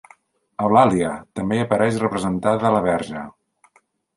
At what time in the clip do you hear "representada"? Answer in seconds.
2.07-2.73